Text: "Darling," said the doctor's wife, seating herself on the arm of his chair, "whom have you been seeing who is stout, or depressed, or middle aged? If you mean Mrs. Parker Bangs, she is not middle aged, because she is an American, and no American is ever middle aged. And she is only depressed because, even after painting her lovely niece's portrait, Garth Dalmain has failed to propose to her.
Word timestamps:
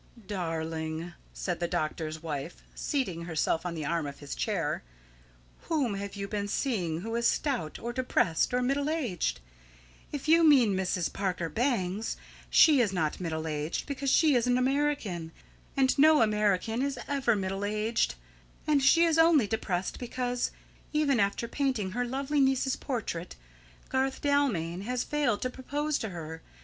"Darling," 0.25 1.13
said 1.31 1.59
the 1.59 1.67
doctor's 1.67 2.23
wife, 2.23 2.63
seating 2.73 3.25
herself 3.25 3.67
on 3.67 3.75
the 3.75 3.85
arm 3.85 4.07
of 4.07 4.17
his 4.17 4.33
chair, 4.33 4.81
"whom 5.67 5.93
have 5.93 6.15
you 6.15 6.27
been 6.27 6.47
seeing 6.47 7.01
who 7.01 7.13
is 7.13 7.27
stout, 7.27 7.77
or 7.77 7.93
depressed, 7.93 8.51
or 8.51 8.63
middle 8.63 8.89
aged? 8.89 9.41
If 10.11 10.27
you 10.27 10.43
mean 10.43 10.75
Mrs. 10.75 11.13
Parker 11.13 11.49
Bangs, 11.49 12.17
she 12.49 12.79
is 12.81 12.91
not 12.91 13.19
middle 13.21 13.45
aged, 13.47 13.85
because 13.85 14.09
she 14.09 14.33
is 14.33 14.47
an 14.47 14.57
American, 14.57 15.31
and 15.77 15.95
no 15.99 16.23
American 16.23 16.81
is 16.81 16.97
ever 17.07 17.35
middle 17.35 17.63
aged. 17.63 18.15
And 18.65 18.81
she 18.81 19.03
is 19.03 19.19
only 19.19 19.45
depressed 19.45 19.99
because, 19.99 20.49
even 20.91 21.19
after 21.19 21.47
painting 21.47 21.91
her 21.91 22.05
lovely 22.05 22.39
niece's 22.39 22.75
portrait, 22.75 23.35
Garth 23.89 24.19
Dalmain 24.19 24.81
has 24.81 25.03
failed 25.03 25.43
to 25.43 25.51
propose 25.51 25.99
to 25.99 26.09
her. 26.09 26.41